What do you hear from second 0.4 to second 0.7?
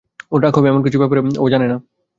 রাগ হবে